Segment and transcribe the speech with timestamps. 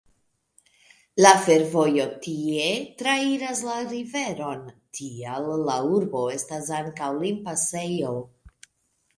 [1.23, 2.63] La fervojo tie
[3.01, 4.65] trairas la riveron,
[5.01, 8.17] tial la urbo estas ankaŭ limpasejo.